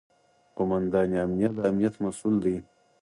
[0.55, 2.57] قوماندان امنیه د امنیت مسوول دی